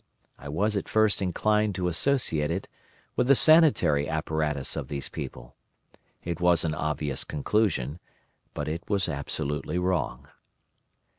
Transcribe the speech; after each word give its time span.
I 0.39 0.49
was 0.49 0.75
at 0.75 0.89
first 0.89 1.21
inclined 1.21 1.75
to 1.75 1.87
associate 1.87 2.49
it 2.49 2.67
with 3.15 3.27
the 3.27 3.35
sanitary 3.35 4.09
apparatus 4.09 4.75
of 4.75 4.87
these 4.87 5.09
people. 5.09 5.55
It 6.23 6.41
was 6.41 6.65
an 6.65 6.73
obvious 6.73 7.23
conclusion, 7.23 7.99
but 8.55 8.67
it 8.67 8.89
was 8.89 9.07
absolutely 9.07 9.77
wrong. 9.77 10.27